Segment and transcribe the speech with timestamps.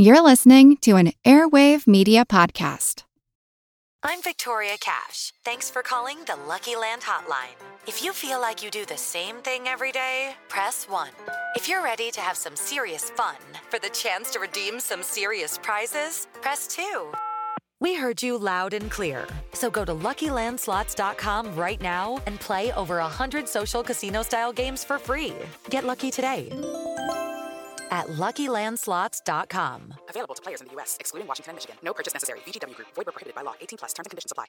[0.00, 3.02] You're listening to an Airwave Media Podcast.
[4.04, 5.32] I'm Victoria Cash.
[5.44, 7.58] Thanks for calling the Lucky Land Hotline.
[7.84, 11.08] If you feel like you do the same thing every day, press 1.
[11.56, 13.34] If you're ready to have some serious fun
[13.68, 17.12] for the chance to redeem some serious prizes, press 2.
[17.80, 19.26] We heard you loud and clear.
[19.52, 25.34] So go to LuckyLandSlots.com right now and play over 100 social casino-style games for free.
[25.70, 26.50] Get lucky today
[27.90, 29.94] at LuckyLandSlots.com.
[30.10, 31.76] Available to players in the U.S., excluding Washington and Michigan.
[31.82, 32.40] No purchase necessary.
[32.40, 32.88] VGW Group.
[32.94, 33.54] Void where prohibited by law.
[33.60, 33.92] 18 plus.
[33.94, 34.46] Terms and conditions apply.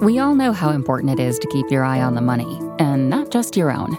[0.00, 3.10] We all know how important it is to keep your eye on the money, and
[3.10, 3.98] not just your own.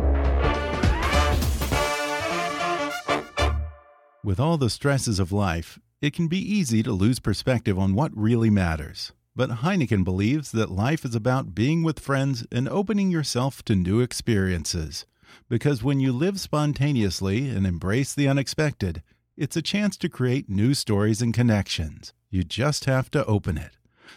[4.23, 8.15] With all the stresses of life, it can be easy to lose perspective on what
[8.15, 9.13] really matters.
[9.35, 13.99] But Heineken believes that life is about being with friends and opening yourself to new
[13.99, 15.07] experiences.
[15.49, 19.01] Because when you live spontaneously and embrace the unexpected,
[19.35, 22.13] it's a chance to create new stories and connections.
[22.29, 23.71] You just have to open it.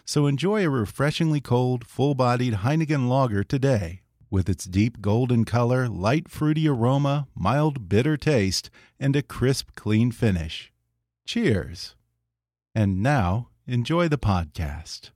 [0.05, 5.89] So enjoy a refreshingly cold, full bodied Heineken lager today with its deep golden color,
[5.89, 10.73] light fruity aroma, mild bitter taste, and a crisp, clean finish.
[11.27, 11.95] Cheers!
[12.75, 15.11] And now, enjoy the podcast.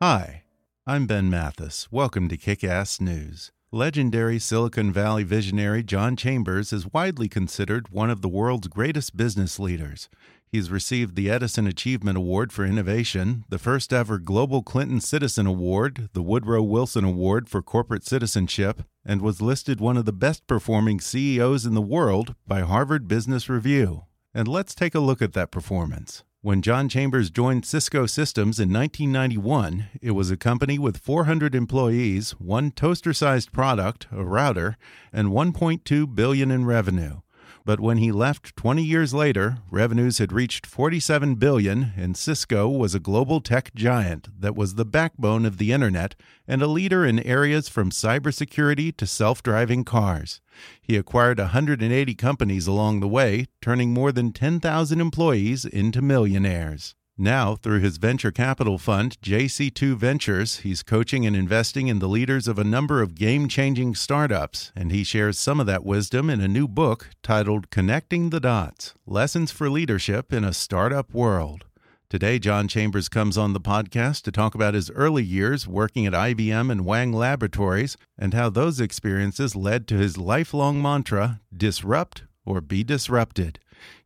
[0.00, 0.44] Hi,
[0.86, 1.88] I'm Ben Mathis.
[1.90, 3.52] Welcome to Kick Ass News.
[3.72, 9.60] Legendary Silicon Valley visionary John Chambers is widely considered one of the world's greatest business
[9.60, 10.08] leaders.
[10.52, 16.08] He's received the Edison Achievement Award for Innovation, the first ever Global Clinton Citizen Award,
[16.12, 20.98] the Woodrow Wilson Award for Corporate Citizenship, and was listed one of the best performing
[20.98, 24.06] CEOs in the world by Harvard Business Review.
[24.34, 26.24] And let's take a look at that performance.
[26.42, 32.32] When John Chambers joined Cisco Systems in 1991, it was a company with 400 employees,
[32.40, 34.76] one toaster-sized product, a router,
[35.12, 37.20] and 1.2 billion in revenue.
[37.64, 42.94] But when he left 20 years later, revenues had reached 47 billion and Cisco was
[42.94, 46.14] a global tech giant that was the backbone of the internet
[46.48, 50.40] and a leader in areas from cybersecurity to self-driving cars.
[50.80, 56.94] He acquired 180 companies along the way, turning more than 10,000 employees into millionaires.
[57.22, 62.48] Now, through his venture capital fund, JC2 Ventures, he's coaching and investing in the leaders
[62.48, 66.40] of a number of game changing startups, and he shares some of that wisdom in
[66.40, 71.66] a new book titled Connecting the Dots Lessons for Leadership in a Startup World.
[72.08, 76.14] Today, John Chambers comes on the podcast to talk about his early years working at
[76.14, 82.62] IBM and Wang Laboratories and how those experiences led to his lifelong mantra disrupt or
[82.62, 83.58] be disrupted.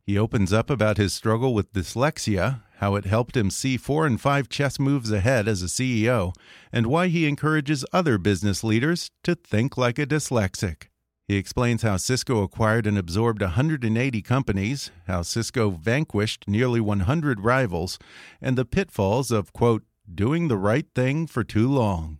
[0.05, 4.21] He opens up about his struggle with dyslexia, how it helped him see four and
[4.21, 6.35] five chess moves ahead as a CEO,
[6.71, 10.89] and why he encourages other business leaders to think like a dyslexic.
[11.27, 17.97] He explains how Cisco acquired and absorbed 180 companies, how Cisco vanquished nearly 100 rivals,
[18.39, 19.81] and the pitfalls of, quote,
[20.13, 22.19] doing the right thing for too long.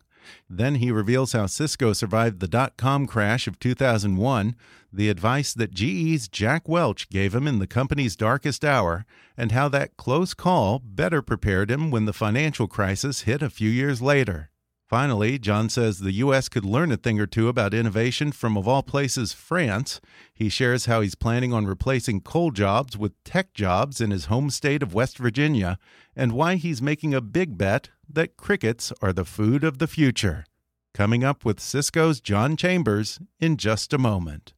[0.50, 4.56] Then he reveals how Cisco survived the dot com crash of 2001,
[4.96, 9.06] the advice that GE's Jack Welch gave him in the company's darkest hour,
[9.38, 13.70] and how that close call better prepared him when the financial crisis hit a few
[13.70, 14.50] years later.
[14.88, 16.48] Finally, John says the U.S.
[16.48, 20.00] could learn a thing or two about innovation from, of all places, France.
[20.34, 24.50] He shares how he's planning on replacing coal jobs with tech jobs in his home
[24.52, 25.80] state of West Virginia,
[26.16, 30.46] and why he's making a big bet that crickets are the food of the future.
[30.94, 34.54] Coming up with Cisco's John Chambers in just a moment.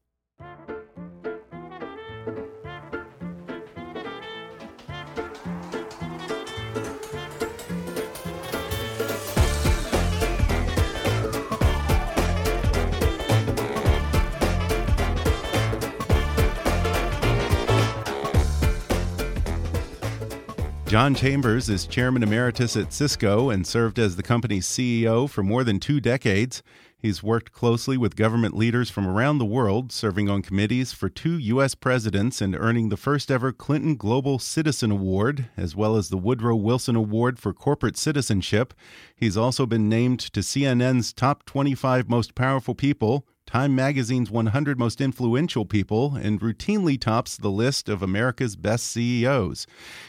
[20.88, 25.66] John Chambers is chairman emeritus at Cisco and served as the company's CEO for more
[25.66, 26.64] than two decades.
[26.98, 31.38] He's worked closely with government leaders from around the world, serving on committees for two
[31.40, 31.76] U.S.
[31.76, 36.56] presidents and earning the first ever Clinton Global Citizen Award, as well as the Woodrow
[36.56, 38.74] Wilson Award for Corporate Citizenship.
[39.14, 45.00] He's also been named to CNN's Top 25 Most Powerful People, Time Magazine's 100 Most
[45.00, 49.66] Influential People, and routinely tops the list of America's best CEOs.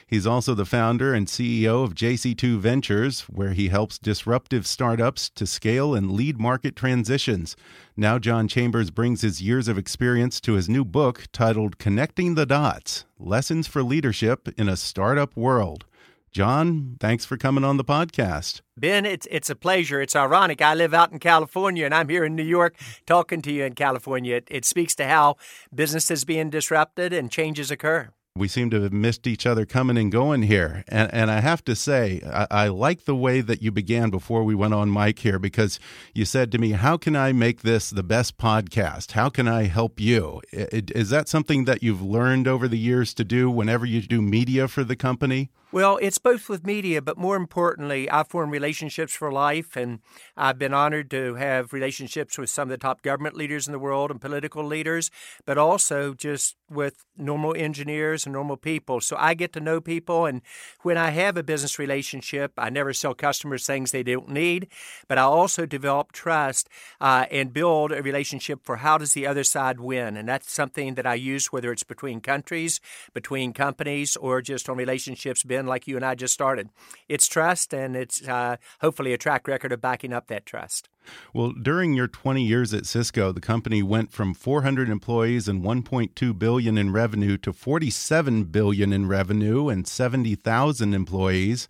[0.09, 5.47] He's also the founder and CEO of JC2 Ventures, where he helps disruptive startups to
[5.47, 7.55] scale and lead market transitions.
[7.97, 12.45] Now, John Chambers brings his years of experience to his new book titled Connecting the
[12.45, 15.85] Dots Lessons for Leadership in a Startup World.
[16.33, 18.61] John, thanks for coming on the podcast.
[18.77, 20.01] Ben, it's it's a pleasure.
[20.01, 20.63] It's ironic.
[20.63, 22.77] I live out in California and I'm here in New York
[23.07, 24.37] talking to you in California.
[24.37, 25.37] It, it speaks to how
[25.75, 29.99] business is being disrupted and changes occur we seem to have missed each other coming
[29.99, 30.85] and going here.
[30.89, 34.45] And, and I have to say, I, I, like the way that you began before
[34.45, 35.81] we went on mic here because
[36.15, 39.13] you said to me, How can I make this the best podcast?
[39.13, 40.41] How can I help you?
[40.53, 44.69] Is that something that you've learned over the years to do whenever you do media
[44.69, 45.51] for the company?
[45.71, 50.01] Well, it's both with media, but more importantly, I form relationships for life, and
[50.35, 53.79] I've been honored to have relationships with some of the top government leaders in the
[53.79, 55.11] world and political leaders,
[55.45, 59.01] but also just with normal engineers normal people.
[59.01, 60.43] So I get to know people, and
[60.83, 64.69] when I have a business relationship, I never sell customers things they don't need,
[65.09, 66.69] but I also develop trust
[67.01, 70.95] uh, and build a relationship for how does the other side win, and that's something
[70.95, 72.81] that I use whether it's between countries,
[73.15, 76.69] between companies, or just on relationships Ben, like you and I just started.
[77.09, 80.89] It's trust, and it's uh, hopefully a track record of backing up that trust.
[81.33, 86.39] Well, during your 20 years at Cisco, the company went from 400 employees and 1.2
[86.39, 91.69] billion in revenue to 47 billion in revenue and 70,000 employees.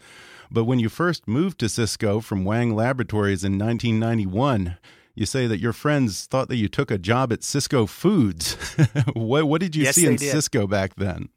[0.50, 4.79] But when you first moved to Cisco from Wang Laboratories in 1991,
[5.14, 8.55] you say that your friends thought that you took a job at Cisco Foods.
[9.14, 10.31] what, what, did you yes, see in did.
[10.31, 11.29] Cisco back then?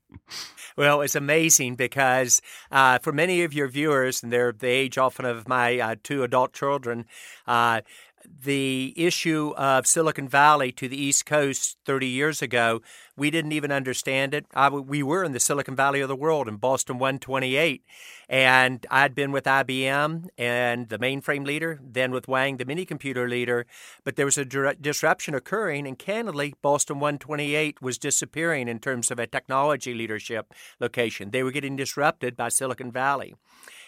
[0.78, 2.42] Well, it's amazing because
[2.72, 6.24] uh, for many of your viewers, and they're the age often of my uh, two
[6.24, 7.06] adult children,
[7.48, 7.82] uh,
[8.26, 12.82] the issue of Silicon Valley to the East Coast 30 years ago,
[13.16, 14.46] we didn't even understand it.
[14.54, 17.84] I, we were in the Silicon Valley of the world in Boston 128.
[18.30, 23.28] And I'd been with IBM and the mainframe leader, then with Wang, the mini computer
[23.28, 23.66] leader.
[24.04, 29.20] But there was a disruption occurring, and candidly, Boston 128 was disappearing in terms of
[29.20, 31.32] a technology leadership location.
[31.32, 33.36] They were getting disrupted by Silicon Valley.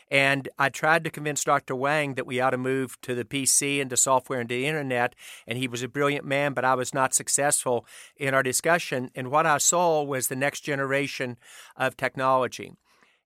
[0.09, 1.75] And I tried to convince Dr.
[1.75, 4.67] Wang that we ought to move to the PC and to software and to the
[4.67, 5.15] internet.
[5.47, 7.85] And he was a brilliant man, but I was not successful
[8.17, 9.11] in our discussion.
[9.15, 11.37] And what I saw was the next generation
[11.75, 12.73] of technology.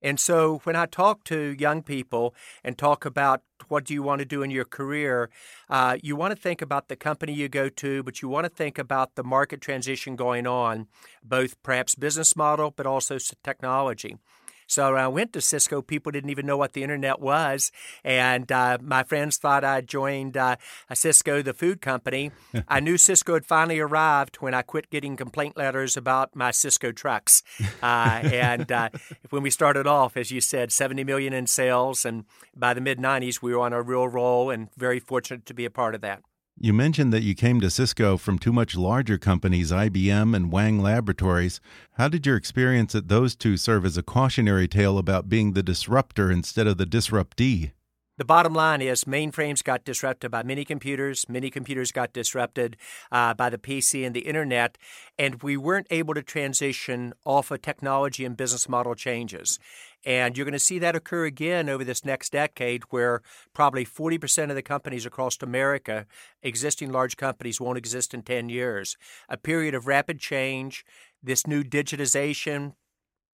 [0.01, 4.19] And so when I talk to young people and talk about what do you want
[4.19, 5.29] to do in your career,
[5.69, 8.49] uh, you want to think about the company you go to, but you want to
[8.49, 10.87] think about the market transition going on,
[11.23, 14.17] both perhaps business model, but also technology.
[14.67, 17.71] So when I went to Cisco, people didn't even know what the internet was.
[18.03, 20.57] And uh, my friends thought I joined uh,
[20.93, 22.31] Cisco, the food company.
[22.67, 26.91] I knew Cisco had finally arrived when I quit getting complaint letters about my Cisco
[26.91, 27.43] trucks.
[27.81, 28.89] Uh, and uh,
[29.29, 32.05] when we started off, as you said, 70 million in sales.
[32.05, 32.25] And
[32.55, 35.65] by the mid 90s, we were on a real roll and very fortunate to be
[35.65, 36.21] a part of that.
[36.59, 40.79] You mentioned that you came to Cisco from two much larger companies, IBM and Wang
[40.79, 41.61] Laboratories.
[41.93, 45.61] How did your experience at those two serve as a cautionary tale about being the
[45.61, 47.73] disruptor instead of the disruptee?
[48.17, 51.29] The bottom line is mainframes got disrupted by mini computers.
[51.29, 52.75] Mini computers got disrupted
[53.11, 54.79] uh, by the PC and the internet,
[55.19, 59.59] and we weren't able to transition off of technology and business model changes.
[60.03, 63.21] And you're going to see that occur again over this next decade, where
[63.53, 66.07] probably 40% of the companies across America,
[66.41, 68.97] existing large companies, won't exist in 10 years.
[69.29, 70.83] A period of rapid change,
[71.21, 72.73] this new digitization,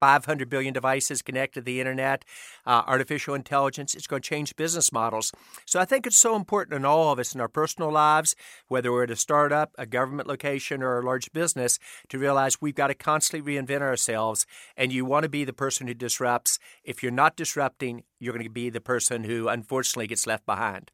[0.03, 2.25] 500 billion devices connected to the internet,
[2.67, 3.95] uh, artificial intelligence.
[3.95, 5.31] It's going to change business models.
[5.65, 8.35] So I think it's so important in all of us in our personal lives,
[8.67, 11.79] whether we're at a startup, a government location, or a large business,
[12.09, 14.45] to realize we've got to constantly reinvent ourselves.
[14.77, 16.59] And you want to be the person who disrupts.
[16.83, 20.91] If you're not disrupting, you're going to be the person who unfortunately gets left behind.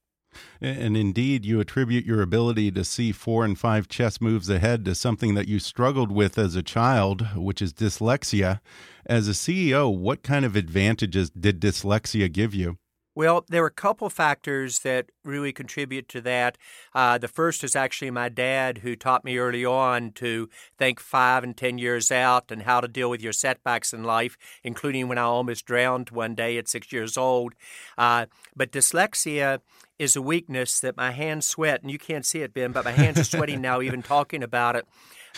[0.60, 4.94] And indeed, you attribute your ability to see four and five chess moves ahead to
[4.94, 8.60] something that you struggled with as a child, which is dyslexia.
[9.06, 12.78] As a CEO, what kind of advantages did dyslexia give you?
[13.18, 16.56] Well, there were a couple factors that really contribute to that.
[16.94, 20.48] Uh, the first is actually my dad, who taught me early on to
[20.78, 24.38] think five and 10 years out and how to deal with your setbacks in life,
[24.62, 27.54] including when I almost drowned one day at six years old.
[27.98, 29.62] Uh, but dyslexia
[29.98, 32.92] is a weakness that my hands sweat, and you can't see it, Ben, but my
[32.92, 34.86] hands are sweating now, even talking about it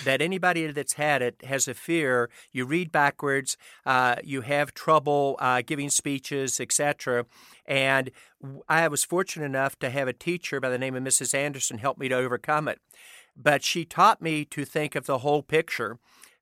[0.05, 2.31] that anybody that's had it has a fear.
[2.53, 7.27] You read backwards, uh, you have trouble uh, giving speeches, etc.
[7.67, 8.11] And
[8.69, 11.35] I was fortunate enough to have a teacher by the name of Mrs.
[11.35, 12.81] Anderson help me to overcome it.
[13.37, 15.99] but she taught me to think of the whole picture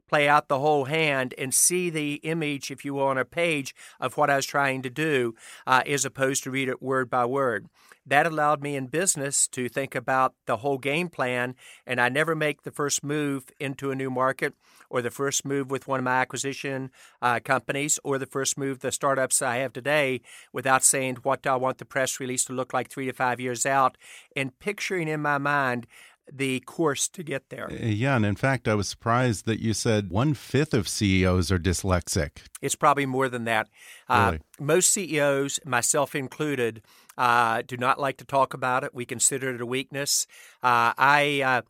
[0.08, 3.74] play out the whole hand and see the image, if you will, on a page
[4.00, 5.34] of what I was trying to do,
[5.66, 7.68] uh, as opposed to read it word by word.
[8.06, 11.54] That allowed me in business to think about the whole game plan,
[11.86, 14.54] and I never make the first move into a new market
[14.90, 18.80] or the first move with one of my acquisition uh, companies or the first move
[18.80, 20.22] the startups I have today
[20.52, 23.40] without saying what do I want the press release to look like three to five
[23.40, 23.98] years out
[24.34, 25.86] and picturing in my mind
[26.32, 27.70] the course to get there.
[27.70, 31.50] Uh, yeah, and in fact, I was surprised that you said one fifth of CEOs
[31.50, 32.42] are dyslexic.
[32.60, 33.68] It's probably more than that.
[34.08, 34.36] Uh, really?
[34.38, 36.82] Uh, most CEOs, myself included,
[37.16, 38.94] uh, do not like to talk about it.
[38.94, 40.26] We consider it a weakness.
[40.62, 41.62] Uh, I uh,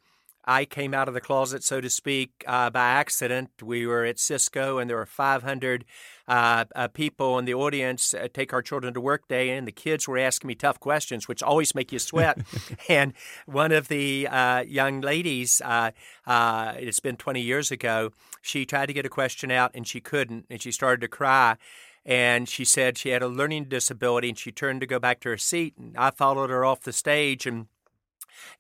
[0.49, 3.51] I came out of the closet, so to speak, uh, by accident.
[3.63, 5.85] We were at Cisco, and there were 500
[6.27, 9.73] uh, uh, people in the audience uh, take our children to work day, and the
[9.73, 12.39] kids were asking me tough questions, which always make you sweat.
[12.89, 13.13] and
[13.45, 15.91] one of the uh, young ladies, uh,
[16.27, 20.47] it's been 20 years ago, she tried to get a question out, and she couldn't,
[20.49, 21.59] and she started to cry
[22.07, 25.29] and she said she had a learning disability and she turned to go back to
[25.29, 27.67] her seat and I followed her off the stage and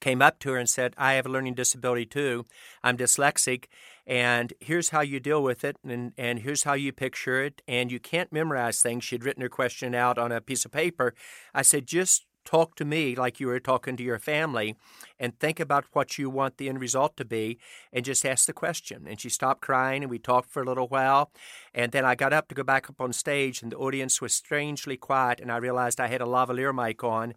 [0.00, 2.46] came up to her and said, I have a learning disability too.
[2.82, 3.66] I'm dyslexic,
[4.06, 7.60] and here's how you deal with it, and, and here's how you picture it.
[7.68, 9.04] And you can't memorize things.
[9.04, 11.14] She'd written her question out on a piece of paper.
[11.54, 14.74] I said, just talk to me like you were talking to your family
[15.20, 17.58] and think about what you want the end result to be
[17.92, 19.06] and just ask the question.
[19.06, 21.30] And she stopped crying and we talked for a little while.
[21.74, 24.34] And then I got up to go back up on stage and the audience was
[24.34, 27.34] strangely quiet and I realized I had a lavalier mic on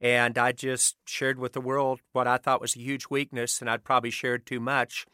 [0.00, 3.70] and I just shared with the world what I thought was a huge weakness, and
[3.70, 5.06] I'd probably shared too much.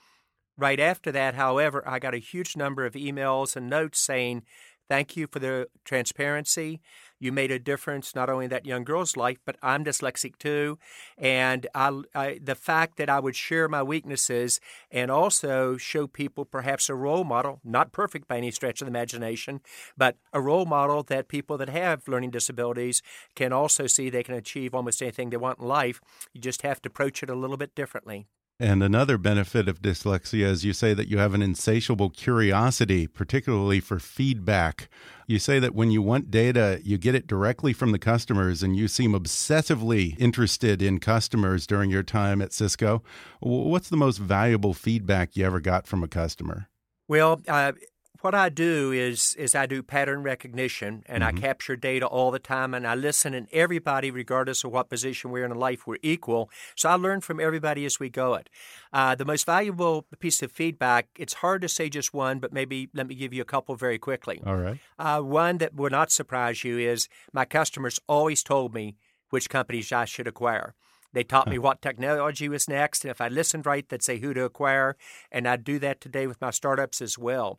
[0.56, 4.42] Right after that, however, I got a huge number of emails and notes saying,
[4.88, 6.80] Thank you for the transparency.
[7.20, 10.78] You made a difference not only in that young girl's life, but I'm dyslexic too.
[11.18, 14.58] And I, I, the fact that I would share my weaknesses
[14.90, 18.90] and also show people perhaps a role model, not perfect by any stretch of the
[18.90, 19.60] imagination,
[19.98, 23.02] but a role model that people that have learning disabilities
[23.34, 26.00] can also see they can achieve almost anything they want in life.
[26.32, 28.26] You just have to approach it a little bit differently.
[28.60, 33.80] And another benefit of dyslexia is you say that you have an insatiable curiosity, particularly
[33.80, 34.90] for feedback.
[35.26, 38.76] You say that when you want data, you get it directly from the customers, and
[38.76, 43.02] you seem obsessively interested in customers during your time at Cisco.
[43.40, 46.68] What's the most valuable feedback you ever got from a customer?
[47.08, 47.72] Well, uh,
[48.20, 51.36] what I do is is I do pattern recognition and mm-hmm.
[51.36, 55.30] I capture data all the time and I listen and everybody, regardless of what position
[55.30, 56.50] we're in in life, we're equal.
[56.76, 58.48] So I learn from everybody as we go it.
[58.92, 62.88] Uh, the most valuable piece of feedback, it's hard to say just one, but maybe
[62.94, 64.40] let me give you a couple very quickly.
[64.44, 64.78] All right.
[64.98, 68.96] Uh, one that will not surprise you is my customers always told me
[69.30, 70.74] which companies I should acquire.
[71.12, 74.32] They taught me what technology was next, and if I listened right, they'd say who
[74.34, 74.96] to acquire,
[75.32, 77.58] and I do that today with my startups as well.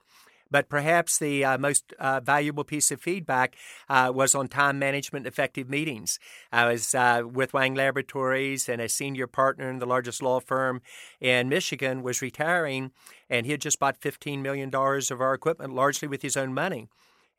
[0.51, 3.55] But perhaps the uh, most uh, valuable piece of feedback
[3.89, 6.19] uh, was on time management effective meetings.
[6.51, 10.81] I was uh, with Wang Laboratories, and a senior partner in the largest law firm
[11.21, 12.91] in Michigan was retiring,
[13.29, 16.89] and he had just bought $15 million of our equipment, largely with his own money.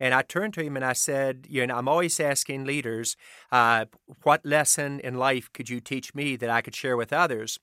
[0.00, 3.16] And I turned to him and I said, You know, I'm always asking leaders,
[3.52, 3.84] uh,
[4.24, 7.60] what lesson in life could you teach me that I could share with others?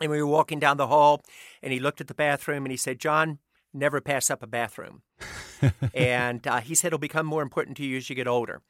[0.00, 1.22] And we were walking down the hall,
[1.62, 3.38] and he looked at the bathroom and he said, John,
[3.72, 5.02] never pass up a bathroom.
[5.94, 8.62] and uh, he said it'll become more important to you as you get older.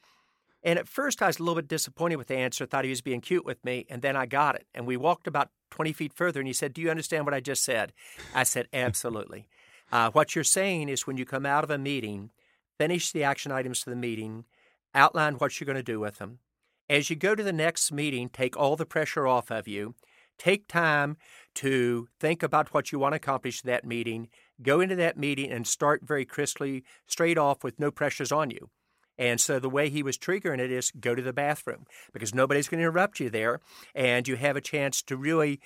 [0.62, 3.00] And at first, I was a little bit disappointed with the answer, thought he was
[3.00, 4.66] being cute with me, and then I got it.
[4.75, 7.40] And we walked about 20 feet further, and he said, Do you understand what I
[7.40, 7.92] just said?
[8.35, 9.47] I said, Absolutely.
[9.90, 12.30] Uh, what you're saying is when you come out of a meeting,
[12.78, 14.45] finish the action items for the meeting,
[14.95, 16.38] outline what you're going to do with them.
[16.88, 19.95] As you go to the next meeting, take all the pressure off of you.
[20.38, 21.16] Take time
[21.57, 24.28] to think about what you want to accomplish that meeting
[24.62, 28.70] go into that meeting and start very crisply, straight off with no pressures on you.
[29.18, 32.68] And so the way he was triggering it is go to the bathroom because nobody's
[32.68, 33.60] going to interrupt you there.
[33.94, 35.60] And you have a chance to really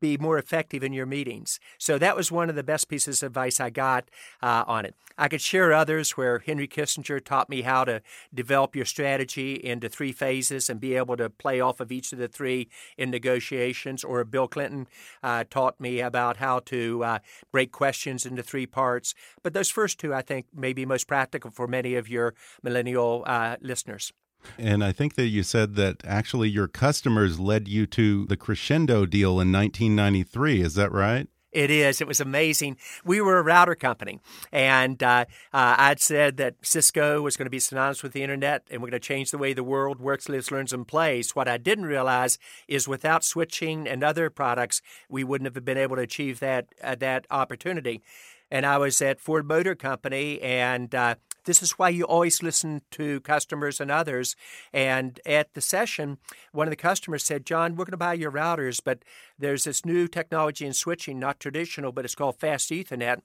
[0.00, 1.60] be more effective in your meetings.
[1.78, 4.10] So that was one of the best pieces of advice I got
[4.42, 4.94] uh, on it.
[5.18, 8.02] I could share others where Henry Kissinger taught me how to
[8.34, 12.18] develop your strategy into three phases and be able to play off of each of
[12.18, 14.86] the three in negotiations, or Bill Clinton
[15.22, 17.18] uh, taught me about how to uh,
[17.50, 19.14] break questions into three parts.
[19.42, 23.24] But those first two, I think, may be most practical for many of your millennial
[23.26, 24.12] uh, listeners.
[24.58, 29.06] And I think that you said that actually your customers led you to the Crescendo
[29.06, 30.60] deal in 1993.
[30.60, 31.28] Is that right?
[31.52, 32.02] It is.
[32.02, 32.76] It was amazing.
[33.02, 34.20] We were a router company,
[34.52, 35.24] and uh,
[35.54, 38.90] uh, I'd said that Cisco was going to be synonymous with the internet, and we're
[38.90, 41.34] going to change the way the world works, lives, learns, and plays.
[41.34, 42.38] What I didn't realize
[42.68, 46.94] is without switching and other products, we wouldn't have been able to achieve that uh,
[46.96, 48.02] that opportunity
[48.50, 51.16] and I was at Ford Motor Company, and uh,
[51.46, 54.36] this is why you always listen to customers and others.
[54.72, 56.18] And at the session,
[56.52, 59.04] one of the customers said, John, we're going to buy your routers, but
[59.38, 63.22] there's this new technology in switching, not traditional, but it's called fast Ethernet.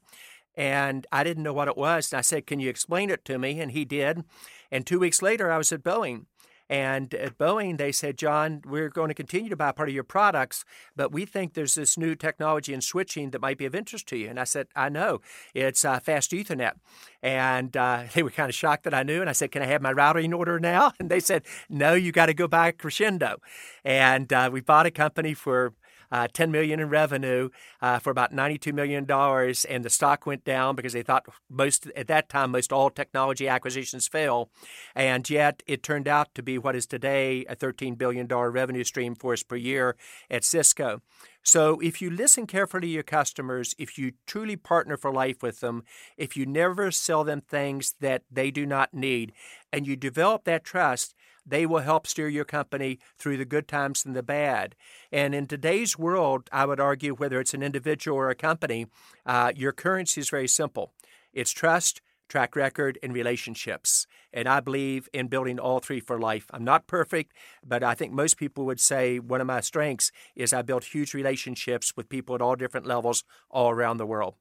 [0.55, 2.11] And I didn't know what it was.
[2.11, 3.59] And I said, Can you explain it to me?
[3.59, 4.23] And he did.
[4.71, 6.25] And two weeks later, I was at Boeing.
[6.71, 10.05] And at Boeing, they said, John, we're going to continue to buy part of your
[10.05, 10.63] products,
[10.95, 14.17] but we think there's this new technology in switching that might be of interest to
[14.17, 14.29] you.
[14.29, 15.19] And I said, I know.
[15.53, 16.75] It's uh, fast Ethernet.
[17.21, 19.19] And uh, they were kind of shocked that I knew.
[19.19, 20.93] And I said, Can I have my routing order now?
[21.01, 23.41] And they said, No, you got to go buy Crescendo.
[23.83, 25.73] And uh, we bought a company for
[26.11, 27.49] uh, 10 million in revenue
[27.81, 31.87] uh, for about 92 million dollars, and the stock went down because they thought most
[31.95, 34.49] at that time most all technology acquisitions fail,
[34.95, 38.83] and yet it turned out to be what is today a 13 billion dollar revenue
[38.83, 39.95] stream for us per year
[40.29, 41.01] at Cisco.
[41.43, 45.59] So, if you listen carefully to your customers, if you truly partner for life with
[45.59, 45.83] them,
[46.15, 49.33] if you never sell them things that they do not need,
[49.73, 51.15] and you develop that trust,
[51.45, 54.75] they will help steer your company through the good times and the bad.
[55.11, 58.87] And in today's world, I would argue, whether it's an individual or a company,
[59.25, 60.91] uh, your currency is very simple
[61.33, 64.07] it's trust, track record, and relationships.
[64.33, 66.45] And I believe in building all three for life.
[66.51, 67.33] I'm not perfect,
[67.65, 71.13] but I think most people would say one of my strengths is I built huge
[71.13, 74.35] relationships with people at all different levels all around the world.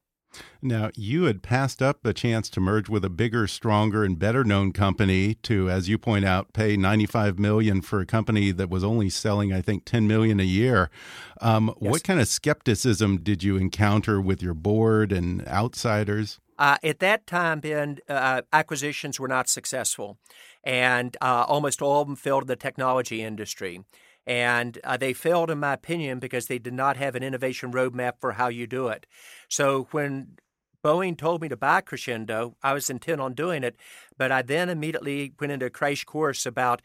[0.63, 4.45] Now, you had passed up a chance to merge with a bigger, stronger, and better
[4.45, 8.85] known company to, as you point out, pay 95 million for a company that was
[8.85, 10.91] only selling, I think, 10 million a year.
[11.41, 11.91] Um, yes.
[11.91, 16.41] What kind of skepticism did you encounter with your board and outsiders?
[16.59, 20.19] Uh, at that time, Ben, uh, acquisitions were not successful,
[20.63, 23.81] and uh, almost all of them failed in the technology industry.
[24.27, 28.15] And uh, they failed, in my opinion, because they did not have an innovation roadmap
[28.21, 29.07] for how you do it.
[29.49, 30.37] So when
[30.85, 33.77] Boeing told me to buy Crescendo, I was intent on doing it,
[34.17, 36.81] but I then immediately went into a crash course about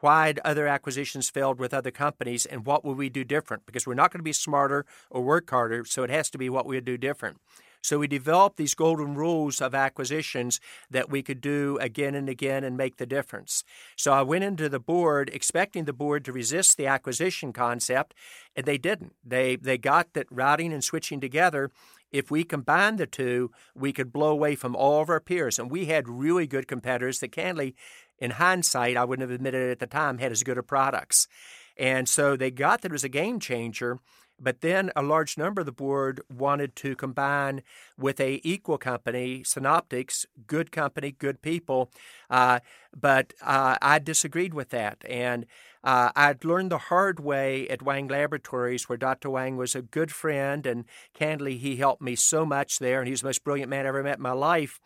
[0.00, 3.94] why other acquisitions failed with other companies and what would we do different because we're
[3.94, 6.76] not going to be smarter or work harder so it has to be what we
[6.76, 7.38] would do different
[7.86, 12.64] so we developed these golden rules of acquisitions that we could do again and again
[12.64, 13.62] and make the difference.
[13.94, 18.14] So I went into the board expecting the board to resist the acquisition concept,
[18.56, 19.14] and they didn't.
[19.24, 21.70] They they got that routing and switching together
[22.10, 25.58] if we combined the two, we could blow away from all of our peers.
[25.58, 27.74] And we had really good competitors that, candidly,
[28.18, 31.28] in hindsight, I wouldn't have admitted it at the time, had as good of products.
[31.76, 33.98] And so they got that it was a game changer.
[34.38, 37.62] But then a large number of the board wanted to combine
[37.98, 41.90] with a equal company, Synoptics, good company, good people.
[42.28, 42.60] Uh,
[42.94, 45.02] but uh, I disagreed with that.
[45.08, 45.46] And
[45.82, 49.30] uh, I'd learned the hard way at Wang Laboratories, where Dr.
[49.30, 53.20] Wang was a good friend, and candidly, he helped me so much there, and he's
[53.20, 54.80] the most brilliant man I ever met in my life.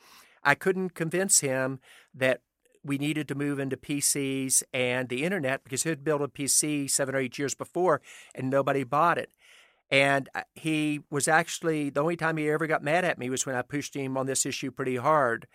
[0.44, 1.80] I couldn't convince him
[2.14, 2.42] that
[2.84, 7.14] we needed to move into PCs and the internet because he'd built a PC seven
[7.14, 8.00] or eight years before
[8.34, 9.30] and nobody bought it.
[9.90, 13.44] And uh, he was actually the only time he ever got mad at me was
[13.44, 15.46] when I pushed him on this issue pretty hard.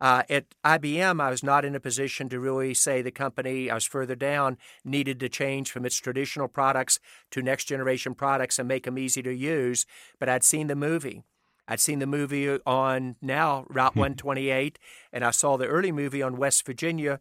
[0.00, 3.74] Uh, at IBM, I was not in a position to really say the company, I
[3.74, 6.98] was further down, needed to change from its traditional products
[7.30, 9.86] to next generation products and make them easy to use.
[10.18, 11.22] But I'd seen the movie.
[11.66, 14.78] I'd seen the movie on now Route 128,
[15.12, 17.20] and I saw the early movie on West Virginia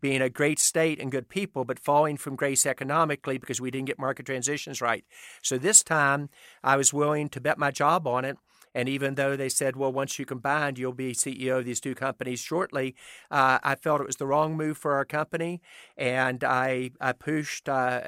[0.00, 3.86] being a great state and good people, but falling from grace economically because we didn't
[3.86, 5.04] get market transitions right.
[5.42, 6.28] So this time
[6.62, 8.36] I was willing to bet my job on it.
[8.76, 11.94] And even though they said, well, once you combined, you'll be CEO of these two
[11.94, 12.96] companies shortly,
[13.30, 15.60] uh, I felt it was the wrong move for our company.
[15.96, 18.00] And I, I pushed uh,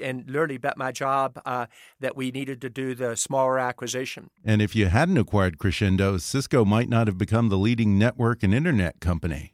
[0.00, 1.66] and literally bet my job uh,
[2.00, 4.30] that we needed to do the smaller acquisition.
[4.42, 8.54] And if you hadn't acquired Crescendo, Cisco might not have become the leading network and
[8.54, 9.53] internet company.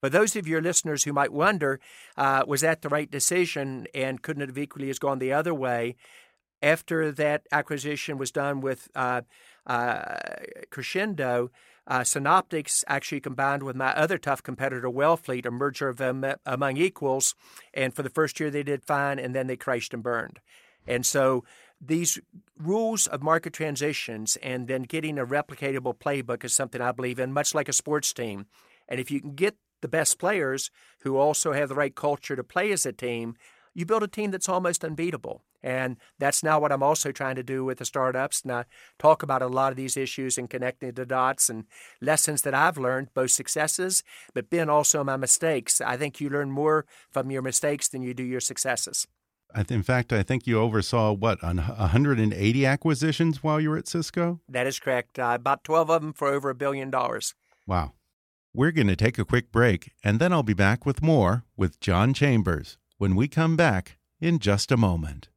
[0.00, 1.80] But those of your listeners who might wonder,
[2.16, 5.54] uh, was that the right decision and couldn't it have equally has gone the other
[5.54, 5.96] way?
[6.62, 9.22] After that acquisition was done with uh,
[9.66, 10.16] uh,
[10.70, 11.50] Crescendo,
[11.86, 16.76] uh, Synoptics actually combined with my other tough competitor, Wellfleet, a merger of them among
[16.76, 17.34] equals.
[17.72, 20.38] And for the first year, they did fine, and then they crashed and burned.
[20.86, 21.44] And so
[21.80, 22.18] these
[22.58, 27.32] rules of market transitions and then getting a replicatable playbook is something I believe in,
[27.32, 28.46] much like a sports team.
[28.88, 32.44] And if you can get the best players who also have the right culture to
[32.44, 33.34] play as a team,
[33.74, 35.42] you build a team that's almost unbeatable.
[35.62, 38.42] And that's now what I'm also trying to do with the startups.
[38.42, 38.64] And I
[38.98, 41.64] talk about a lot of these issues and connecting the dots and
[42.00, 44.02] lessons that I've learned, both successes,
[44.34, 45.80] but then also my mistakes.
[45.80, 49.06] I think you learn more from your mistakes than you do your successes.
[49.68, 54.40] In fact, I think you oversaw what, 180 acquisitions while you were at Cisco?
[54.48, 55.18] That is correct.
[55.18, 57.34] Uh, about 12 of them for over a billion dollars.
[57.66, 57.92] Wow.
[58.52, 61.78] We're going to take a quick break, and then I'll be back with more with
[61.78, 65.28] John Chambers when we come back in just a moment.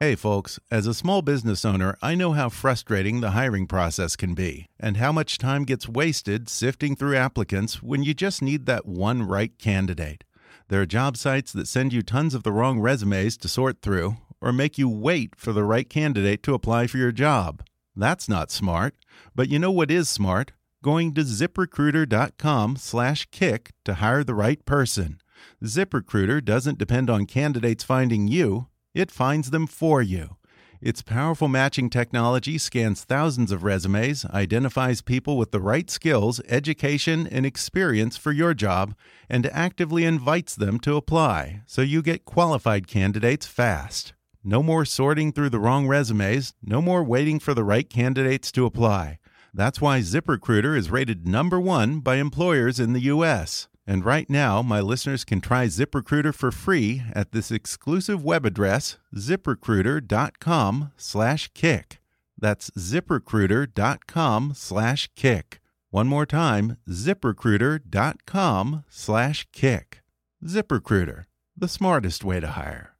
[0.00, 4.32] Hey, folks, as a small business owner, I know how frustrating the hiring process can
[4.32, 8.86] be and how much time gets wasted sifting through applicants when you just need that
[8.86, 10.24] one right candidate.
[10.68, 14.16] There are job sites that send you tons of the wrong resumes to sort through
[14.46, 17.64] or make you wait for the right candidate to apply for your job.
[17.96, 18.94] That's not smart.
[19.34, 20.52] But you know what is smart?
[20.84, 25.18] Going to ziprecruiter.com/kick to hire the right person.
[25.64, 30.36] ZipRecruiter doesn't depend on candidates finding you it finds them for you.
[30.80, 37.26] Its powerful matching technology scans thousands of resumes, identifies people with the right skills, education,
[37.26, 38.94] and experience for your job,
[39.28, 44.14] and actively invites them to apply so you get qualified candidates fast.
[44.48, 48.64] No more sorting through the wrong resumes, no more waiting for the right candidates to
[48.64, 49.18] apply.
[49.52, 53.66] That's why ZipRecruiter is rated number one by employers in the U.S.
[53.88, 58.98] And right now, my listeners can try ZipRecruiter for free at this exclusive web address,
[59.16, 61.98] ziprecruiter.com slash kick.
[62.38, 65.58] That's ziprecruiter.com slash kick.
[65.90, 70.02] One more time, ziprecruiter.com slash kick.
[70.44, 71.24] ZipRecruiter,
[71.56, 72.95] the smartest way to hire.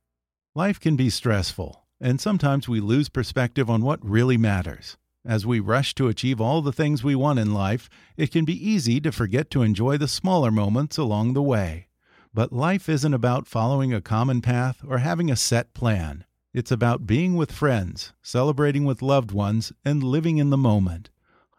[0.57, 4.97] Life can be stressful, and sometimes we lose perspective on what really matters.
[5.23, 8.67] As we rush to achieve all the things we want in life, it can be
[8.67, 11.89] easy to forget to enjoy the smaller moments along the way.
[12.33, 16.25] But life isn't about following a common path or having a set plan.
[16.55, 21.11] It's about being with friends, celebrating with loved ones, and living in the moment.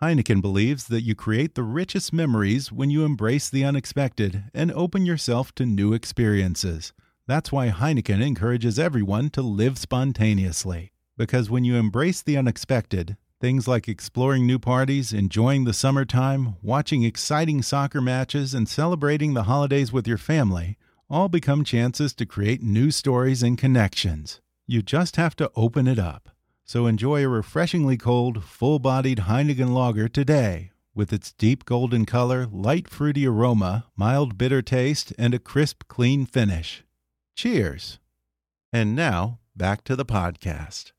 [0.01, 5.05] Heineken believes that you create the richest memories when you embrace the unexpected and open
[5.05, 6.93] yourself to new experiences.
[7.27, 10.93] That's why Heineken encourages everyone to live spontaneously.
[11.17, 17.03] Because when you embrace the unexpected, Things like exploring new parties, enjoying the summertime, watching
[17.03, 20.75] exciting soccer matches, and celebrating the holidays with your family
[21.07, 24.41] all become chances to create new stories and connections.
[24.65, 26.29] You just have to open it up.
[26.65, 32.47] So enjoy a refreshingly cold, full bodied Heineken lager today with its deep golden color,
[32.47, 36.83] light fruity aroma, mild bitter taste, and a crisp, clean finish.
[37.37, 37.99] Cheers!
[38.73, 40.91] And now, back to the podcast.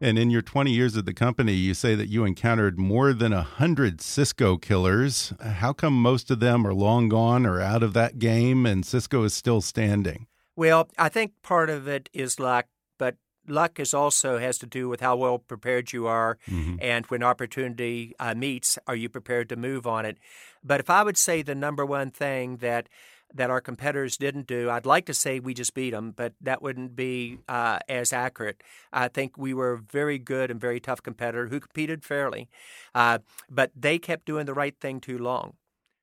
[0.00, 3.30] And in your 20 years at the company, you say that you encountered more than
[3.30, 5.32] 100 Cisco killers.
[5.40, 9.22] How come most of them are long gone or out of that game and Cisco
[9.22, 10.26] is still standing?
[10.56, 12.66] Well, I think part of it is luck,
[12.98, 13.14] but
[13.46, 16.78] luck is also has to do with how well prepared you are mm -hmm.
[16.82, 20.18] and when opportunity uh, meets, are you prepared to move on it?
[20.64, 22.88] But if I would say the number one thing that
[23.34, 24.70] that our competitors didn't do.
[24.70, 28.62] I'd like to say we just beat them, but that wouldn't be uh, as accurate.
[28.92, 32.48] I think we were a very good and very tough competitor who competed fairly,
[32.94, 33.18] uh,
[33.50, 35.54] but they kept doing the right thing too long.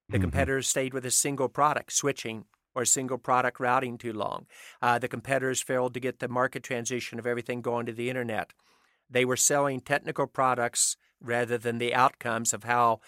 [0.10, 0.24] The mm-hmm.
[0.24, 4.46] competitors stayed with a single product, switching or single product routing too long.
[4.82, 8.54] Uh, the competitors failed to get the market transition of everything going to the internet.
[9.10, 13.00] They were selling technical products rather than the outcomes of how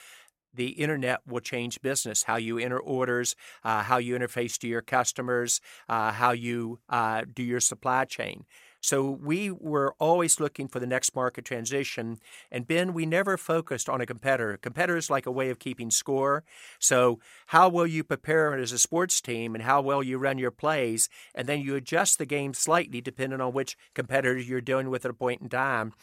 [0.54, 4.82] the internet will change business, how you enter orders, uh, how you interface to your
[4.82, 8.46] customers, uh, how you uh, do your supply chain.
[8.82, 12.20] So we were always looking for the next market transition.
[12.52, 14.58] And Ben, we never focused on a competitor.
[14.58, 16.44] Competitor is like a way of keeping score.
[16.80, 20.52] So how will you prepare as a sports team and how well you run your
[20.52, 21.10] plays?
[21.34, 25.12] And then you adjust the game slightly depending on which competitor you're dealing with at
[25.12, 25.94] a point in time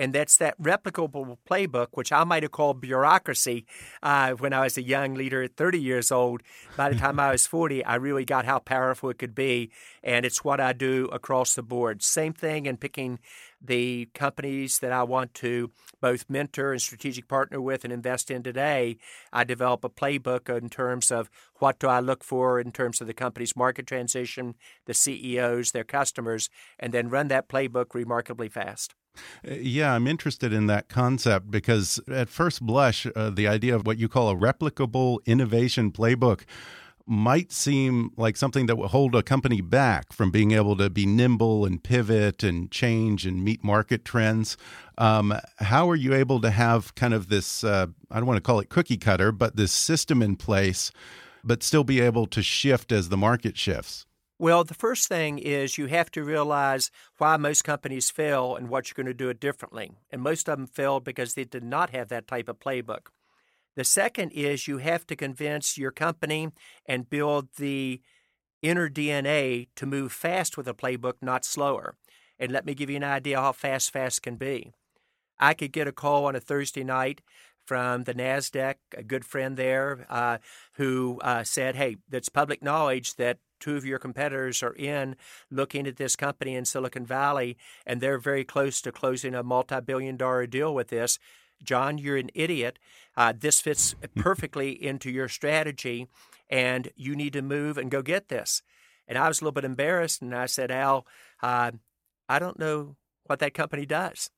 [0.00, 3.66] and that's that replicable playbook, which I might have called bureaucracy
[4.02, 6.42] uh, when I was a young leader at 30 years old.
[6.74, 9.70] By the time I was 40, I really got how powerful it could be,
[10.02, 12.02] and it's what I do across the board.
[12.02, 13.18] Same thing in picking
[13.60, 18.42] the companies that I want to both mentor and strategic partner with and invest in
[18.42, 18.96] today,
[19.34, 23.06] I develop a playbook in terms of what do I look for in terms of
[23.06, 24.54] the company's market transition,
[24.86, 28.94] the CEOs, their customers, and then run that playbook remarkably fast.
[29.44, 33.98] Yeah, I'm interested in that concept because at first blush, uh, the idea of what
[33.98, 36.42] you call a replicable innovation playbook
[37.06, 41.06] might seem like something that would hold a company back from being able to be
[41.06, 44.56] nimble and pivot and change and meet market trends.
[44.96, 48.42] Um, how are you able to have kind of this, uh, I don't want to
[48.42, 50.92] call it cookie cutter, but this system in place,
[51.42, 54.06] but still be able to shift as the market shifts?
[54.40, 58.88] Well, the first thing is you have to realize why most companies fail and what
[58.88, 59.90] you're going to do it differently.
[60.10, 63.08] And most of them failed because they did not have that type of playbook.
[63.76, 66.52] The second is you have to convince your company
[66.86, 68.00] and build the
[68.62, 71.96] inner DNA to move fast with a playbook, not slower.
[72.38, 74.72] And let me give you an idea how fast fast can be.
[75.38, 77.20] I could get a call on a Thursday night
[77.66, 80.38] from the NASDAQ, a good friend there, uh,
[80.76, 85.16] who uh, said, Hey, it's public knowledge that two of your competitors are in
[85.50, 89.80] looking at this company in Silicon Valley, and they're very close to closing a multi
[89.80, 91.18] billion dollar deal with this.
[91.62, 92.78] John, you're an idiot.
[93.16, 96.08] Uh, this fits perfectly into your strategy,
[96.48, 98.62] and you need to move and go get this.
[99.06, 101.06] And I was a little bit embarrassed, and I said, Al,
[101.42, 101.72] uh,
[102.28, 102.96] I don't know
[103.26, 104.30] what that company does.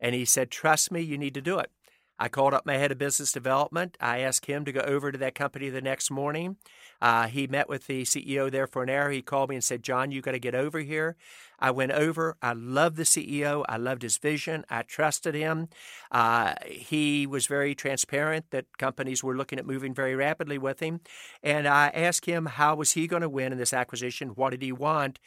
[0.00, 1.70] And he said, Trust me, you need to do it.
[2.18, 3.96] I called up my head of business development.
[4.00, 6.56] I asked him to go over to that company the next morning.
[7.00, 9.10] Uh, he met with the CEO there for an hour.
[9.10, 11.16] He called me and said, John, you got to get over here.
[11.58, 12.36] I went over.
[12.40, 13.64] I loved the CEO.
[13.68, 14.64] I loved his vision.
[14.70, 15.68] I trusted him.
[16.10, 21.00] Uh, he was very transparent that companies were looking at moving very rapidly with him.
[21.42, 24.30] And I asked him how was he going to win in this acquisition?
[24.30, 25.18] What did he want?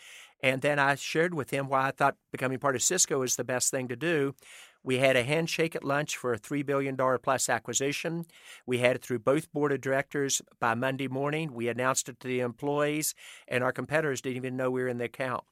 [0.41, 3.43] And then I shared with him why I thought becoming part of Cisco is the
[3.43, 4.35] best thing to do.
[4.83, 8.25] We had a handshake at lunch for a $3 billion plus acquisition.
[8.65, 11.53] We had it through both board of directors by Monday morning.
[11.53, 13.13] We announced it to the employees,
[13.47, 15.43] and our competitors didn't even know we were in the account.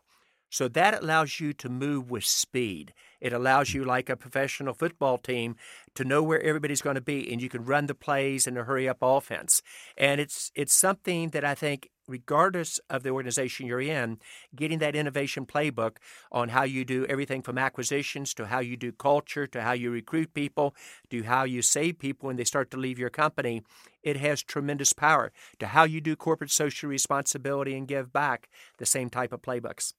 [0.50, 2.94] So that allows you to move with speed.
[3.20, 5.58] It allows you, like a professional football team,
[5.96, 8.64] to know where everybody's going to be, and you can run the plays and a
[8.64, 9.62] hurry up offense.
[9.98, 14.20] And it's it's something that I think regardless of the organization you're in,
[14.56, 15.98] getting that innovation playbook
[16.32, 19.92] on how you do everything from acquisitions to how you do culture to how you
[19.92, 20.76] recruit people
[21.10, 23.62] to how you save people when they start to leave your company,
[24.04, 25.32] it has tremendous power.
[25.60, 29.94] To how you do corporate social responsibility and give back, the same type of playbooks.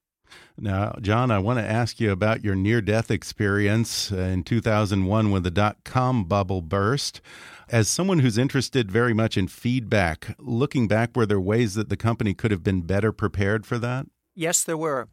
[0.57, 5.43] Now, John, I want to ask you about your near death experience in 2001 when
[5.43, 7.21] the dot com bubble burst.
[7.69, 11.97] As someone who's interested very much in feedback, looking back, were there ways that the
[11.97, 14.07] company could have been better prepared for that?
[14.35, 15.09] Yes, there were.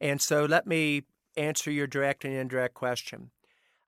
[0.00, 1.02] And so let me
[1.36, 3.30] answer your direct and indirect question.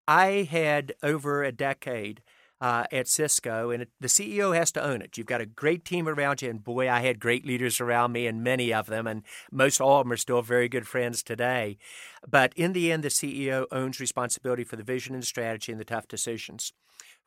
[0.07, 2.23] I had over a decade
[2.61, 5.17] uh, at Cisco, and it, the CEO has to own it.
[5.17, 8.27] You've got a great team around you, and boy, I had great leaders around me,
[8.27, 11.79] and many of them, and most all of them are still very good friends today.
[12.29, 15.85] But in the end, the CEO owns responsibility for the vision and strategy and the
[15.85, 16.73] tough decisions.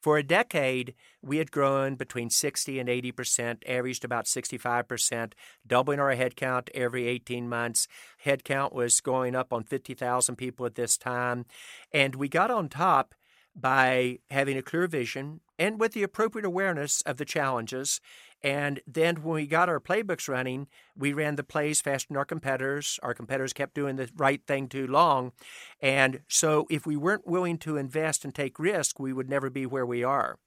[0.01, 5.35] For a decade, we had grown between 60 and 80 percent, averaged about 65 percent,
[5.65, 7.87] doubling our headcount every 18 months.
[8.25, 11.45] Headcount was going up on 50,000 people at this time.
[11.93, 13.13] And we got on top
[13.55, 17.99] by having a clear vision and with the appropriate awareness of the challenges
[18.43, 22.25] and then when we got our playbooks running, we ran the plays faster than our
[22.25, 22.99] competitors.
[23.03, 25.31] Our competitors kept doing the right thing too long.
[25.79, 29.65] And so if we weren't willing to invest and take risk, we would never be
[29.65, 30.39] where we are.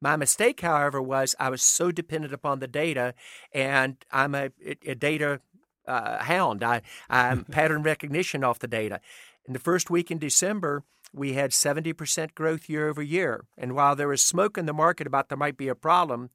[0.00, 3.14] My mistake, however, was I was so dependent upon the data,
[3.52, 4.50] and I'm a,
[4.86, 5.40] a data
[5.88, 6.62] uh, hound.
[6.62, 9.00] I, I'm pattern recognition off the data.
[9.46, 13.44] In the first week in December, we had 70% growth year over year.
[13.56, 16.30] And while there was smoke in the market about there might be a problem,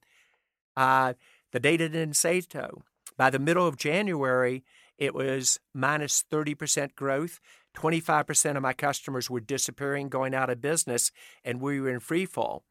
[0.78, 1.14] uh,
[1.52, 2.84] the data didn't say so.
[3.18, 4.64] By the middle of January,
[4.98, 7.40] it was minus 30% growth.
[7.76, 11.12] 25% of my customers were disappearing, going out of business,
[11.44, 12.64] and we were in free fall.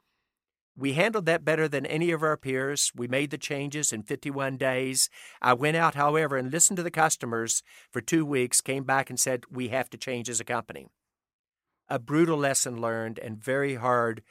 [0.77, 2.93] We handled that better than any of our peers.
[2.95, 5.11] We made the changes in 51 days.
[5.43, 9.19] I went out, however, and listened to the customers for two weeks, came back and
[9.19, 10.87] said, We have to change as a company.
[11.89, 14.23] A brutal lesson learned and very hard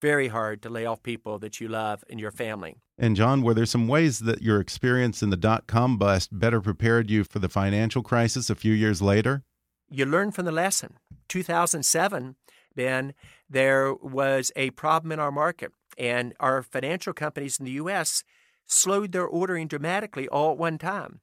[0.00, 2.76] very hard to lay off people that you love in your family.
[2.98, 6.60] And John, were there some ways that your experience in the dot com bust better
[6.60, 9.44] prepared you for the financial crisis a few years later?
[9.90, 10.94] You learn from the lesson.
[11.28, 12.36] 2007,
[12.74, 13.14] Ben,
[13.48, 18.22] there was a problem in our market, and our financial companies in the U.S.
[18.66, 21.20] slowed their ordering dramatically all at one time.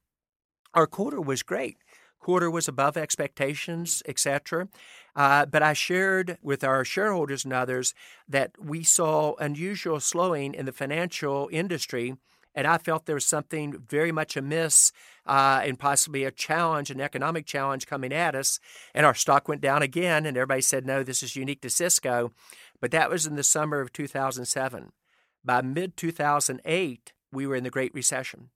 [0.74, 1.78] Our quarter was great
[2.20, 4.68] quarter was above expectations, etc.
[5.16, 7.94] Uh, but I shared with our shareholders and others
[8.28, 12.16] that we saw unusual slowing in the financial industry.
[12.54, 14.92] And I felt there was something very much amiss
[15.28, 18.60] uh, and possibly a challenge, an economic challenge coming at us.
[18.96, 22.32] And our stock went down again, and everybody said, no, this is unique to Cisco.
[22.82, 24.92] But that was in the summer of 2007.
[25.46, 28.50] By mid 2008, we were in the Great Recession.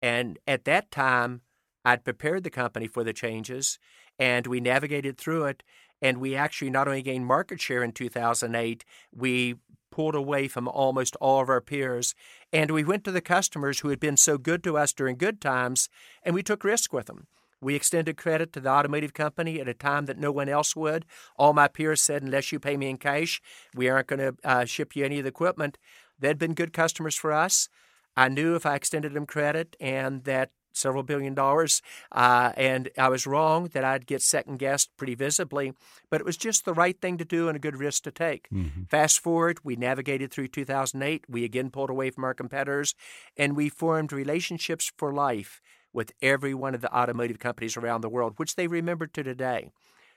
[0.00, 1.42] And at that time,
[1.86, 3.78] I'd prepared the company for the changes
[4.18, 5.62] and we navigated through it.
[6.02, 9.54] And we actually not only gained market share in 2008, we
[9.92, 12.14] pulled away from almost all of our peers.
[12.52, 15.40] And we went to the customers who had been so good to us during good
[15.40, 15.88] times
[16.24, 17.28] and we took risk with them.
[17.60, 21.06] We extended credit to the automotive company at a time that no one else would.
[21.36, 23.40] All my peers said, unless you pay me in cash,
[23.76, 25.78] we aren't going to uh, ship you any of the equipment.
[26.18, 27.68] They'd been good customers for us.
[28.16, 33.08] I knew if I extended them credit and that several billion dollars, uh, and I
[33.08, 35.72] was wrong that I'd get second guessed pretty visibly,
[36.10, 38.48] but it was just the right thing to do and a good risk to take.
[38.50, 38.84] Mm-hmm.
[38.84, 41.24] Fast forward, we navigated through 2008.
[41.28, 42.94] We again pulled away from our competitors,
[43.36, 45.60] and we formed relationships for life
[45.92, 49.70] with every one of the automotive companies around the world, which they remember to today.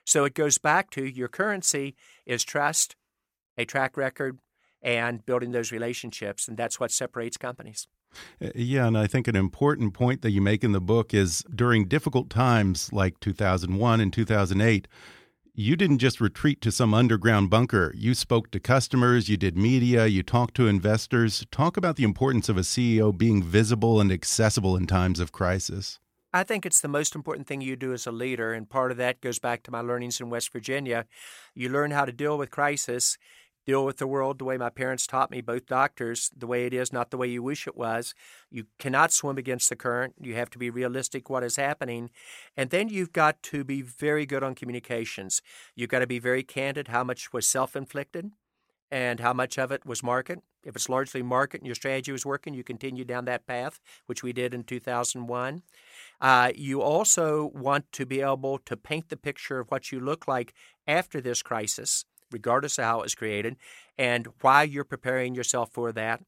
[0.05, 1.95] So it goes back to your currency
[2.25, 2.95] is trust,
[3.57, 4.39] a track record,
[4.81, 6.47] and building those relationships.
[6.47, 7.87] And that's what separates companies.
[8.41, 11.43] Uh, yeah, and I think an important point that you make in the book is
[11.53, 14.87] during difficult times like 2001 and 2008,
[15.53, 17.93] you didn't just retreat to some underground bunker.
[17.95, 21.45] You spoke to customers, you did media, you talked to investors.
[21.51, 25.99] Talk about the importance of a CEO being visible and accessible in times of crisis.
[26.31, 28.97] I think it's the most important thing you do as a leader, and part of
[28.97, 31.05] that goes back to my learnings in West Virginia.
[31.55, 33.17] You learn how to deal with crisis
[33.65, 36.73] deal with the world the way my parents taught me, both doctors, the way it
[36.73, 38.13] is, not the way you wish it was.
[38.49, 40.15] You cannot swim against the current.
[40.19, 42.09] You have to be realistic what is happening.
[42.57, 45.41] And then you've got to be very good on communications.
[45.75, 48.31] You've got to be very candid how much was self inflicted
[48.91, 50.39] and how much of it was market.
[50.63, 54.23] If it's largely market and your strategy was working, you continue down that path, which
[54.23, 55.61] we did in 2001.
[56.19, 60.27] Uh, you also want to be able to paint the picture of what you look
[60.27, 60.53] like
[60.85, 63.55] after this crisis regardless of how it was created,
[63.97, 66.21] and why you're preparing yourself for that.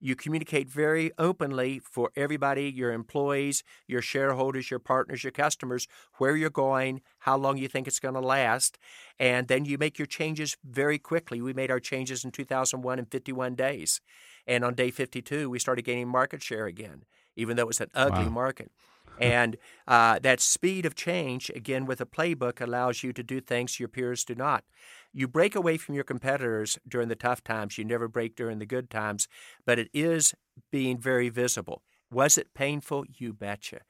[0.00, 6.36] You communicate very openly for everybody, your employees, your shareholders, your partners, your customers, where
[6.36, 8.78] you're going, how long you think it's going to last,
[9.18, 11.40] and then you make your changes very quickly.
[11.42, 14.00] We made our changes in 2001 in 51 days.
[14.46, 17.02] And on day 52, we started gaining market share again,
[17.34, 18.30] even though it was an ugly wow.
[18.30, 18.70] market.
[19.20, 23.78] And uh, that speed of change, again, with a playbook, allows you to do things
[23.78, 24.64] your peers do not.
[25.12, 27.78] You break away from your competitors during the tough times.
[27.78, 29.28] You never break during the good times,
[29.64, 30.34] but it is
[30.70, 31.82] being very visible.
[32.10, 33.04] Was it painful?
[33.16, 33.80] You betcha.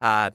[0.00, 0.30] Uh,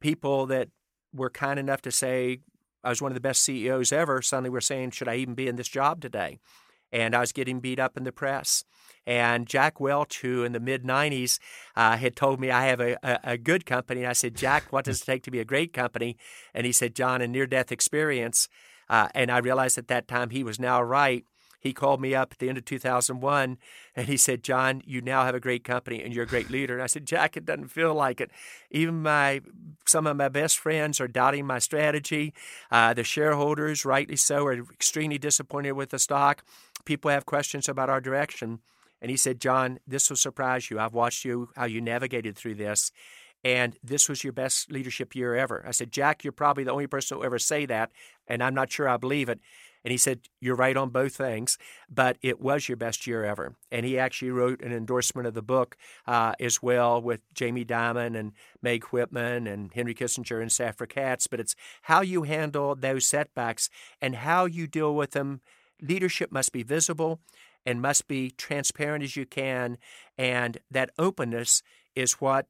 [0.00, 0.68] people that
[1.14, 2.40] were kind enough to say,
[2.84, 5.48] I was one of the best CEOs ever, suddenly were saying, Should I even be
[5.48, 6.38] in this job today?
[6.92, 8.64] And I was getting beat up in the press.
[9.06, 11.38] And Jack Welch, who in the mid 90s
[11.74, 14.06] uh, had told me I have a, a, a, good company.
[14.06, 16.16] I said, Jack, what does it take to be a great company?
[16.54, 18.48] And he said, John, a near death experience.
[18.88, 21.24] Uh, and I realized at that time he was now right.
[21.62, 23.56] He called me up at the end of 2001
[23.94, 26.74] and he said, John, you now have a great company and you're a great leader.
[26.74, 28.32] And I said, Jack, it doesn't feel like it.
[28.72, 29.42] Even my
[29.86, 32.34] some of my best friends are doubting my strategy.
[32.70, 36.44] Uh, the shareholders, rightly so, are extremely disappointed with the stock.
[36.84, 38.58] People have questions about our direction.
[39.00, 40.80] And he said, John, this will surprise you.
[40.80, 42.90] I've watched you, how you navigated through this
[43.44, 45.64] and this was your best leadership year ever.
[45.66, 47.90] I said, Jack, you're probably the only person who ever say that,
[48.28, 49.40] and I'm not sure I believe it.
[49.84, 53.56] And he said, You're right on both things, but it was your best year ever.
[53.70, 58.18] And he actually wrote an endorsement of the book uh, as well with Jamie Dimon
[58.18, 61.26] and Meg Whitman and Henry Kissinger and Safra Catz.
[61.26, 63.68] But it's how you handle those setbacks
[64.00, 65.40] and how you deal with them.
[65.80, 67.20] Leadership must be visible
[67.66, 69.78] and must be transparent as you can.
[70.16, 71.62] And that openness
[71.94, 72.46] is what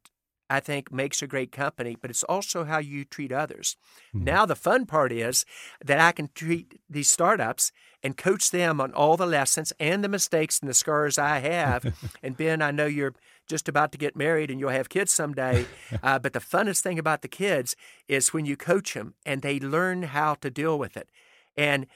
[0.52, 3.74] I think makes a great company, but it's also how you treat others.
[4.14, 4.24] Mm-hmm.
[4.24, 5.46] Now, the fun part is
[5.82, 10.10] that I can treat these startups and coach them on all the lessons and the
[10.10, 11.94] mistakes and the scars I have.
[12.22, 13.14] and Ben, I know you're
[13.48, 15.64] just about to get married and you'll have kids someday.
[16.02, 17.76] Uh, but the funnest thing about the kids
[18.08, 21.08] is when you coach them and they learn how to deal with it.
[21.56, 21.86] And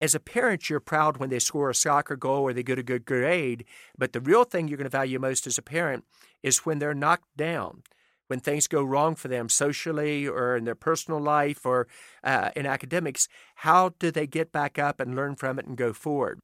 [0.00, 2.82] as a parent, you're proud when they score a soccer goal or they get a
[2.82, 3.64] good grade,
[3.96, 6.04] but the real thing you're going to value most as a parent
[6.42, 7.82] is when they're knocked down,
[8.26, 11.86] when things go wrong for them socially or in their personal life or
[12.22, 13.28] uh, in academics.
[13.60, 16.40] How do they get back up and learn from it and go forward?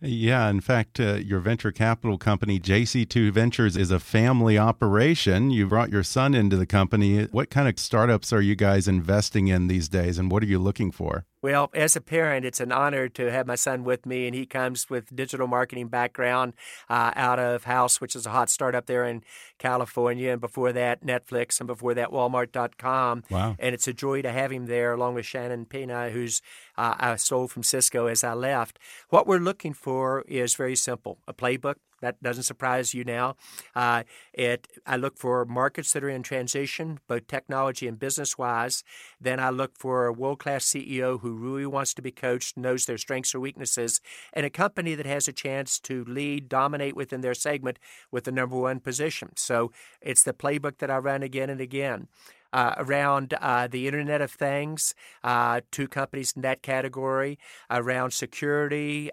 [0.00, 5.50] Yeah, in fact, uh, your venture capital company, JC2 Ventures, is a family operation.
[5.50, 7.24] You brought your son into the company.
[7.24, 10.58] What kind of startups are you guys investing in these days, and what are you
[10.58, 11.24] looking for?
[11.42, 14.46] Well, as a parent, it's an honor to have my son with me, and he
[14.46, 16.54] comes with digital marketing background
[16.88, 19.22] uh, out of Houzz, which is a hot startup there in
[19.58, 23.24] California, and before that, Netflix, and before that, Walmart.com.
[23.30, 23.56] Wow!
[23.58, 26.42] And it's a joy to have him there, along with Shannon Pina, who's
[26.76, 28.78] uh, I stole from Cisco as I left.
[29.08, 33.36] What we're looking for is very simple a playbook that doesn't surprise you now.
[33.74, 34.02] Uh,
[34.32, 38.84] it I look for markets that are in transition, both technology and business wise.
[39.20, 42.84] Then I look for a world class CEO who really wants to be coached, knows
[42.84, 44.00] their strengths or weaknesses,
[44.32, 47.78] and a company that has a chance to lead, dominate within their segment
[48.10, 49.30] with the number one position.
[49.36, 52.08] So it's the playbook that I run again and again.
[52.56, 57.38] Uh, around uh, the Internet of Things, uh, two companies in that category,
[57.70, 59.10] around security,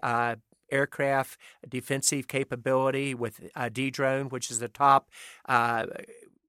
[0.70, 1.38] aircraft
[1.68, 5.10] defensive capability with uh, drone, which is the top
[5.46, 5.86] uh,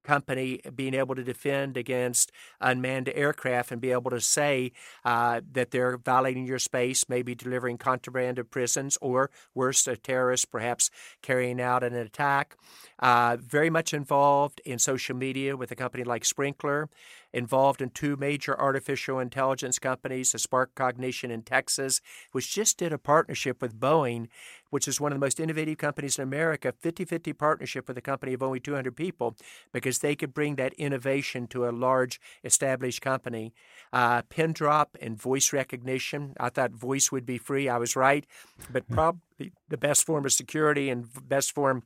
[0.06, 2.32] company being able to defend against
[2.62, 4.72] unmanned aircraft and be able to say
[5.04, 10.52] uh, that they're violating your space, maybe delivering contraband to prisons, or worse, a terrorist
[10.52, 10.90] perhaps
[11.22, 12.56] carrying out an attack.
[13.00, 16.88] Uh, very much involved in social media with a company like Sprinklr,
[17.34, 22.00] involved in two major artificial intelligence companies, a SparkCognition in Texas,
[22.32, 24.28] which just did a partnership with Boeing,
[24.76, 28.02] which is one of the most innovative companies in America, 50 50 partnership with a
[28.02, 29.34] company of only 200 people,
[29.72, 33.54] because they could bring that innovation to a large established company.
[33.94, 36.34] Uh, Pindrop and voice recognition.
[36.42, 37.70] I thought voice would be free.
[37.70, 38.26] I was right,
[38.70, 41.84] but probably the best form of security and best form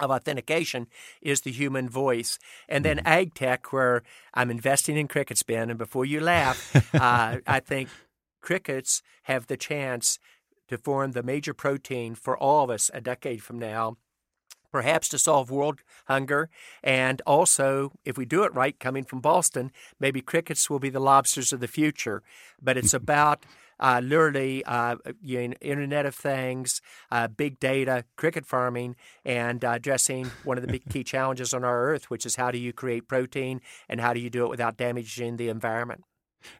[0.00, 0.88] of authentication
[1.22, 2.40] is the human voice.
[2.68, 3.06] And then mm-hmm.
[3.06, 4.02] ag tech, where
[4.34, 5.70] I'm investing in cricket spin.
[5.70, 7.88] And before you laugh, uh, I think
[8.40, 10.18] crickets have the chance
[10.68, 13.96] to form the major protein for all of us a decade from now.
[14.72, 16.50] Perhaps to solve world hunger,
[16.82, 21.00] and also, if we do it right, coming from Boston, maybe crickets will be the
[21.00, 22.22] lobsters of the future.
[22.60, 23.46] But it's about
[23.78, 29.72] uh, literally uh, you know, Internet of Things, uh, big data, cricket farming, and uh,
[29.72, 32.72] addressing one of the big key challenges on our Earth, which is how do you
[32.72, 36.04] create protein and how do you do it without damaging the environment.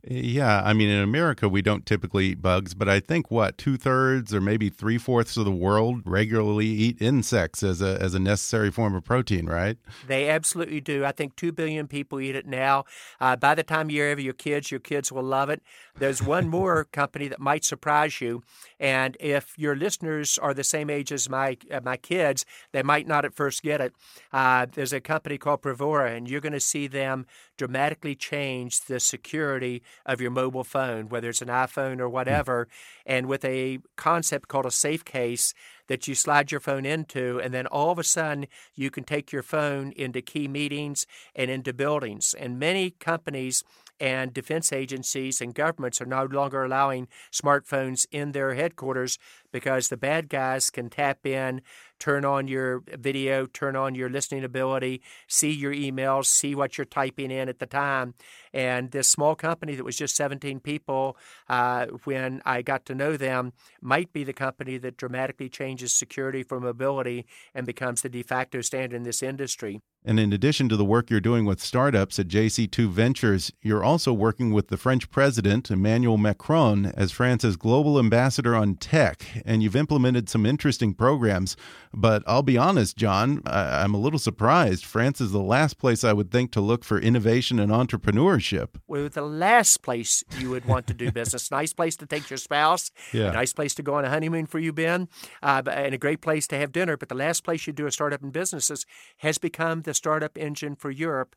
[0.09, 3.77] Yeah, I mean, in America, we don't typically eat bugs, but I think what two
[3.77, 8.19] thirds or maybe three fourths of the world regularly eat insects as a as a
[8.19, 9.79] necessary form of protein, right?
[10.07, 11.05] They absolutely do.
[11.05, 12.85] I think two billion people eat it now.
[13.21, 15.63] Uh, by the time you have your kids, your kids will love it.
[15.99, 18.43] There's one more company that might surprise you,
[18.79, 23.09] and if your listeners are the same age as my uh, my kids, they might
[23.09, 23.93] not at first get it.
[24.33, 27.27] Uh, there's a company called Privoro, and you're going to see them
[27.57, 32.15] dramatically change the security of your mobile phone, whether it's an iPhone or hmm.
[32.15, 32.69] whatever,
[33.05, 35.55] and with a concept called a safe case
[35.89, 39.33] that you slide your phone into, and then all of a sudden you can take
[39.33, 42.35] your phone into key meetings and into buildings.
[42.39, 43.63] And many companies
[43.99, 49.19] and defense agencies and governments are no longer allowing smartphones in their headquarters
[49.57, 51.63] because the bad guys can tap in,
[51.99, 56.85] turn on your video, turn on your listening ability, see your emails, see what you're
[56.85, 58.13] typing in at the time.
[58.53, 61.17] And this small company that was just 17 people,
[61.49, 66.43] uh, when I got to know them, might be the company that dramatically changes security
[66.43, 69.81] for mobility and becomes the de facto standard in this industry.
[70.09, 74.13] And in addition to the work you're doing with startups at JC2 Ventures, you're also
[74.13, 79.43] working with the French president, Emmanuel Macron, as France's global ambassador on tech.
[79.47, 81.57] And you've implemented some interesting programs.
[81.95, 84.85] But I'll be honest, John, I am a little surprised.
[84.85, 88.71] France is the last place I would think to look for innovation and entrepreneurship.
[88.87, 91.51] Well, the last place you would want to do business.
[91.51, 92.91] nice place to take your spouse.
[93.13, 93.31] Yeah.
[93.31, 95.09] Nice place to go on a honeymoon for you, Ben.
[95.43, 96.97] Uh, and a great place to have dinner.
[96.97, 98.85] But the last place you do a startup in businesses
[99.19, 101.37] has become the startup engine for Europe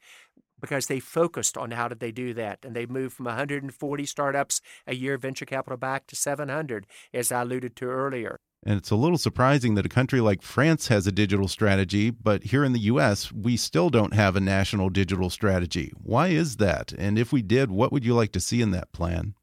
[0.60, 4.62] because they focused on how did they do that and they moved from 140 startups
[4.88, 8.96] a year venture capital back to 700 as i alluded to earlier and it's a
[8.96, 12.80] little surprising that a country like France has a digital strategy, but here in the
[12.82, 15.94] US, we still don't have a national digital strategy.
[15.96, 16.92] Why is that?
[16.98, 19.36] And if we did, what would you like to see in that plan?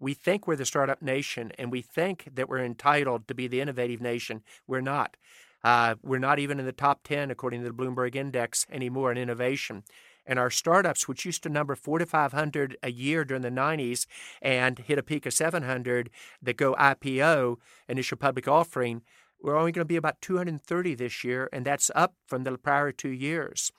[0.00, 3.60] We think we're the startup nation and we think that we're entitled to be the
[3.60, 4.42] innovative nation.
[4.66, 5.16] We're not.
[5.62, 9.18] Uh, we're not even in the top 10 according to the Bloomberg Index anymore in
[9.18, 9.84] innovation.
[10.26, 14.06] And our startups, which used to number four to 500 a year during the 90s
[14.42, 16.10] and hit a peak of 700
[16.42, 17.56] that go IPO,
[17.88, 19.02] initial public offering,
[19.40, 22.90] we're only going to be about 230 this year, and that's up from the prior
[22.90, 23.70] two years.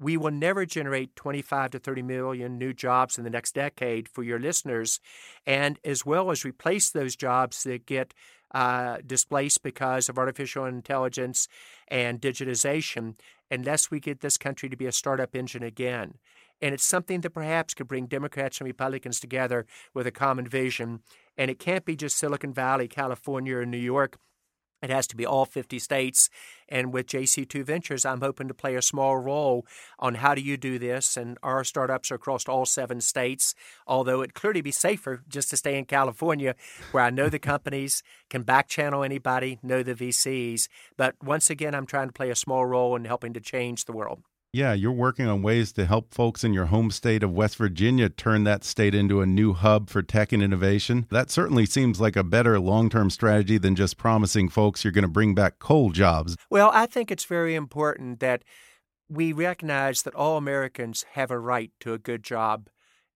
[0.00, 4.24] We will never generate 25 to 30 million new jobs in the next decade for
[4.24, 4.98] your listeners,
[5.46, 8.12] and as well as replace those jobs that get
[8.54, 11.48] uh, displaced because of artificial intelligence
[11.88, 13.16] and digitization
[13.50, 16.14] unless we get this country to be a startup engine again.
[16.62, 21.00] And it's something that perhaps could bring Democrats and Republicans together with a common vision.
[21.36, 24.18] And it can't be just Silicon Valley, California, or New York
[24.84, 26.28] It has to be all 50 states.
[26.68, 29.66] And with JC2 Ventures, I'm hoping to play a small role
[29.98, 31.16] on how do you do this.
[31.16, 33.54] And our startups are across all seven states,
[33.86, 36.54] although it'd clearly be safer just to stay in California,
[36.92, 40.68] where I know the companies, can back channel anybody, know the VCs.
[40.98, 43.92] But once again, I'm trying to play a small role in helping to change the
[43.92, 44.22] world.
[44.54, 48.08] Yeah, you're working on ways to help folks in your home state of West Virginia
[48.08, 51.08] turn that state into a new hub for tech and innovation.
[51.10, 55.02] That certainly seems like a better long term strategy than just promising folks you're going
[55.02, 56.36] to bring back coal jobs.
[56.50, 58.44] Well, I think it's very important that
[59.08, 62.68] we recognize that all Americans have a right to a good job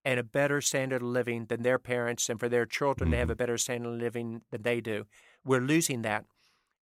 [0.05, 3.15] and a better standard of living than their parents, and for their children mm -hmm.
[3.15, 3.43] to have mm-hmm.
[3.43, 5.05] a better standard of living than they do.
[5.45, 6.25] We're losing that.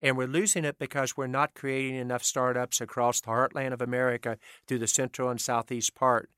[0.02, 4.38] And we're losing it because we're not creating enough startups across the heartland of America
[4.66, 6.30] through the central and southeast part.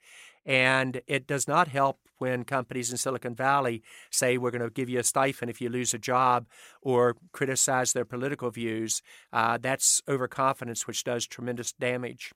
[0.47, 4.89] And it does not help when companies in Silicon Valley say we're going to give
[4.89, 6.47] you a stipend if you lose a job
[6.81, 9.03] or criticize their political views.
[9.33, 12.33] Uh, that's overconfidence, which does tremendous damage.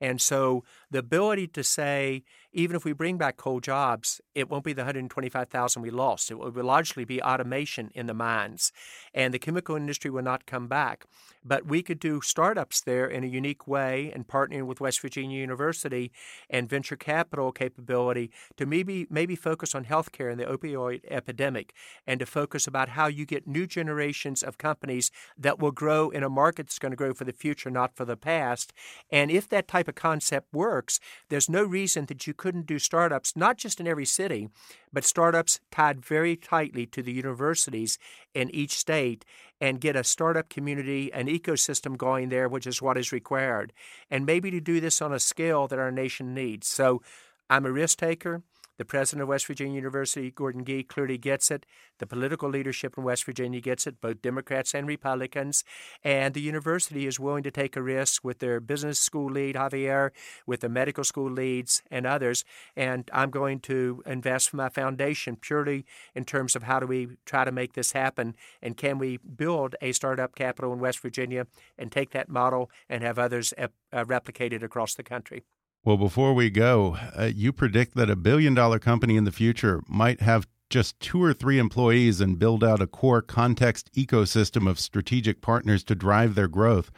[0.00, 2.22] And so the ability to say,
[2.52, 6.30] even if we bring back coal jobs, it won't be the 125,000 we lost.
[6.30, 8.72] It will largely be automation in the mines,
[9.14, 11.04] and the chemical industry will not come back.
[11.44, 15.38] But we could do startups there in a unique way and partnering with West Virginia
[15.38, 16.12] University
[16.50, 21.72] and venture capital capability to maybe maybe focus on healthcare and the opioid epidemic
[22.06, 26.22] and to focus about how you get new generations of companies that will grow in
[26.22, 28.72] a market that's going to grow for the future, not for the past.
[29.10, 33.36] And if that type of concept works, there's no reason that you couldn't do startups,
[33.36, 34.48] not just in every city,
[34.92, 37.98] but startups tied very tightly to the universities
[38.32, 39.26] in each state
[39.60, 43.74] and get a startup community, an ecosystem going there, which is what is required.
[44.10, 46.66] And maybe to do this on a scale that our nation needs.
[46.66, 47.02] So
[47.50, 48.42] I'm a risk taker.
[48.80, 51.66] The president of West Virginia University, Gordon Gee, clearly gets it.
[51.98, 55.64] The political leadership in West Virginia gets it, both Democrats and Republicans.
[56.02, 60.12] And the university is willing to take a risk with their business school lead, Javier,
[60.46, 62.42] with the medical school leads, and others.
[62.74, 67.44] And I'm going to invest my foundation purely in terms of how do we try
[67.44, 71.92] to make this happen and can we build a startup capital in West Virginia and
[71.92, 75.44] take that model and have others uh, replicated across the country.
[75.82, 79.80] Well, before we go, uh, you predict that a billion dollar company in the future
[79.88, 84.78] might have just two or three employees and build out a core context ecosystem of
[84.78, 86.90] strategic partners to drive their growth.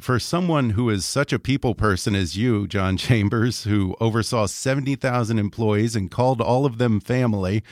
[0.00, 5.38] For someone who is such a people person as you, John Chambers, who oversaw 70,000
[5.38, 7.62] employees and called all of them family,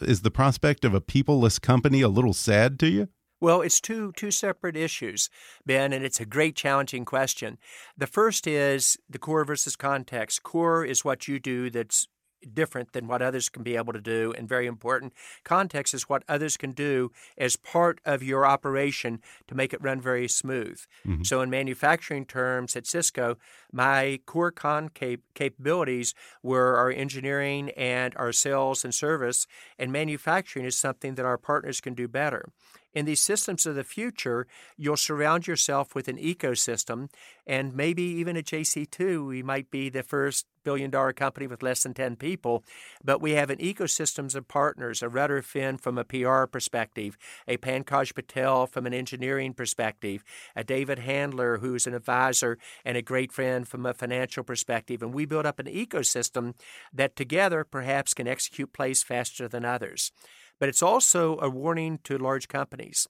[0.00, 3.08] is the prospect of a peopleless company a little sad to you?
[3.40, 5.28] Well, it's two two separate issues,
[5.66, 7.58] Ben, and it's a great challenging question.
[7.96, 10.42] The first is the core versus context.
[10.42, 12.06] Core is what you do that's
[12.52, 15.12] different than what others can be able to do and very important.
[15.44, 20.00] Context is what others can do as part of your operation to make it run
[20.00, 20.80] very smooth.
[21.06, 21.22] Mm-hmm.
[21.22, 23.38] So, in manufacturing terms at Cisco,
[23.72, 29.46] my core con cap- capabilities were our engineering and our sales and service,
[29.78, 32.50] and manufacturing is something that our partners can do better.
[32.94, 37.10] In these systems of the future, you'll surround yourself with an ecosystem,
[37.44, 41.82] and maybe even at JC2, we might be the first billion dollar company with less
[41.82, 42.64] than 10 people,
[43.04, 47.56] but we have an ecosystem of partners, a Ruder Finn from a PR perspective, a
[47.58, 50.24] Pankaj Patel from an engineering perspective,
[50.56, 55.02] a David Handler who's an advisor and a great friend from a financial perspective.
[55.02, 56.54] And we build up an ecosystem
[56.92, 60.12] that together perhaps can execute plays faster than others.
[60.58, 63.06] But it's also a warning to large companies.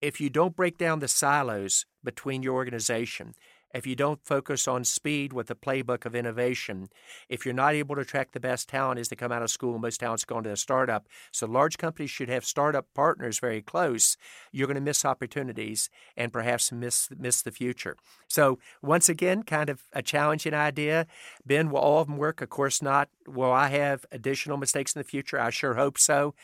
[0.00, 3.34] If you don't break down the silos between your organization,
[3.72, 6.88] if you don't focus on speed with the playbook of innovation,
[7.28, 9.78] if you're not able to attract the best talent as they come out of school,
[9.78, 11.06] most talent's going to a startup.
[11.30, 14.16] So large companies should have startup partners very close.
[14.50, 17.96] You're going to miss opportunities and perhaps miss miss the future.
[18.26, 21.06] So once again, kind of a challenging idea.
[21.46, 22.40] Ben, will all of them work?
[22.40, 23.08] Of course not.
[23.26, 25.38] Will I have additional mistakes in the future?
[25.38, 26.34] I sure hope so.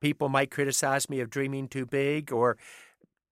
[0.00, 2.56] People might criticize me of dreaming too big or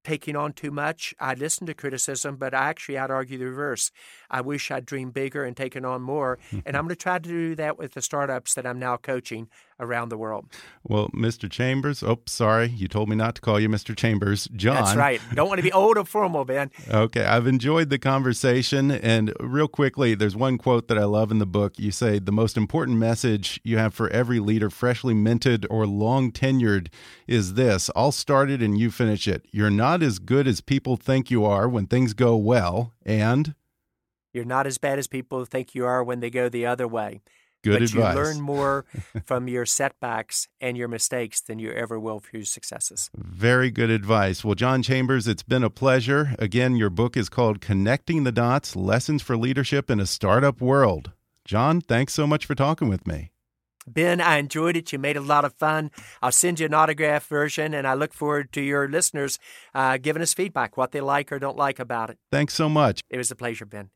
[0.05, 1.15] taking on too much.
[1.21, 3.91] I listen to criticism, but I actually I'd argue the reverse.
[4.31, 6.39] I wish I'd dreamed bigger and taken on more.
[6.51, 6.77] and mm-hmm.
[6.77, 9.49] I'm going to try to do that with the startups that I'm now coaching
[9.83, 10.47] around the world.
[10.85, 11.51] Well, Mr.
[11.51, 13.95] Chambers, oh, sorry, you told me not to call you Mr.
[13.95, 14.49] Chambers.
[14.57, 14.77] John.
[14.77, 15.21] That's right.
[15.35, 16.71] Don't want to be old or formal, Ben.
[16.89, 18.91] Okay, I've enjoyed the conversation.
[18.91, 21.79] And real quickly, there's one quote that I love in the book.
[21.79, 26.33] You say, The most important message you have for every leader, freshly minted or long
[26.33, 26.89] tenured,
[27.27, 29.45] is this I'll start it and you finish it.
[29.51, 33.55] You're not as good as people think you are when things go well, and
[34.33, 37.21] you're not as bad as people think you are when they go the other way.
[37.63, 38.17] Good but advice.
[38.17, 38.85] you learn more
[39.25, 43.11] from your setbacks and your mistakes than you ever will from your successes.
[43.17, 44.45] Very good advice.
[44.45, 46.35] Well, John Chambers, it's been a pleasure.
[46.39, 51.13] Again, your book is called Connecting the Dots Lessons for Leadership in a Startup World.
[51.45, 53.31] John, thanks so much for talking with me.
[53.87, 54.93] Ben, I enjoyed it.
[54.93, 55.91] You made a lot of fun.
[56.23, 59.41] I'll send you an autograph version, and I look forward to your listeners
[59.75, 62.19] uh, giving us feedback, what they like or don't like about it.
[62.31, 63.01] Thanks so much.
[63.11, 63.91] It was a pleasure, Ben.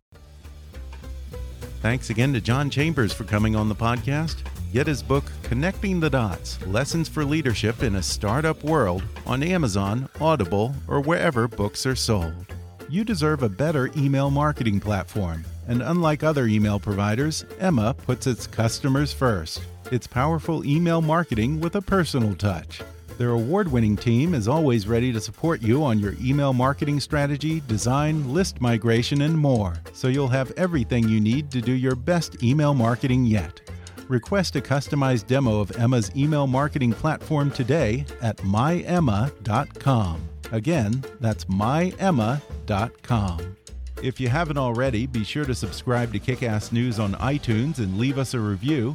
[1.83, 4.37] Thanks again to John Chambers for coming on the podcast.
[4.73, 10.09] Get his book, Connecting the Dots Lessons for Leadership in a Startup World, on Amazon,
[10.21, 12.47] Audible, or wherever books are sold.
[12.89, 15.45] You deserve a better email marketing platform.
[15.69, 19.63] And unlike other email providers, Emma puts its customers first.
[19.91, 22.83] It's powerful email marketing with a personal touch.
[23.19, 27.63] Their award winning team is always ready to support you on your email marketing strategy,
[27.67, 32.43] design, list migration, and more, so you'll have everything you need to do your best
[32.43, 33.61] email marketing yet.
[34.09, 40.21] Request a customized demo of Emma's email marketing platform today at myemma.com.
[40.53, 42.47] Again, that's myemma.com.
[44.03, 48.19] If you haven't already, be sure to subscribe to Kickass News on iTunes and leave
[48.19, 48.95] us a review.